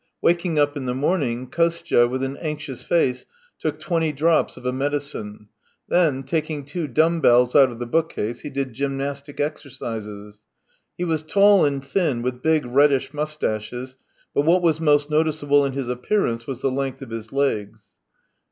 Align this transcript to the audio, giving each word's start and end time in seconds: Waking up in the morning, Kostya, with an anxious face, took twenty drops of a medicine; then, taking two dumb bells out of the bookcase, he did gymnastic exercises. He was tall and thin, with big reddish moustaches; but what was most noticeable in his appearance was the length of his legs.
Waking 0.19 0.57
up 0.57 0.75
in 0.75 0.87
the 0.87 0.95
morning, 0.95 1.45
Kostya, 1.45 2.07
with 2.07 2.23
an 2.23 2.35
anxious 2.37 2.83
face, 2.83 3.27
took 3.59 3.77
twenty 3.77 4.11
drops 4.11 4.57
of 4.57 4.65
a 4.65 4.73
medicine; 4.73 5.47
then, 5.89 6.23
taking 6.23 6.65
two 6.65 6.87
dumb 6.87 7.19
bells 7.21 7.55
out 7.55 7.69
of 7.69 7.77
the 7.77 7.85
bookcase, 7.85 8.39
he 8.39 8.49
did 8.49 8.73
gymnastic 8.73 9.39
exercises. 9.39 10.43
He 10.97 11.03
was 11.03 11.21
tall 11.21 11.65
and 11.65 11.85
thin, 11.85 12.23
with 12.23 12.41
big 12.41 12.65
reddish 12.65 13.13
moustaches; 13.13 13.95
but 14.33 14.41
what 14.43 14.63
was 14.63 14.81
most 14.81 15.11
noticeable 15.11 15.63
in 15.67 15.73
his 15.73 15.87
appearance 15.87 16.47
was 16.47 16.61
the 16.63 16.71
length 16.71 17.03
of 17.03 17.11
his 17.11 17.31
legs. 17.31 17.93